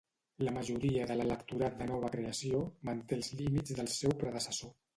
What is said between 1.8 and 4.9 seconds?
de nova creació manté els límits del seu predecessor.